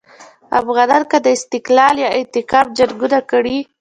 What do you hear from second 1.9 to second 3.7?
یا انتقام جنګونه کړي.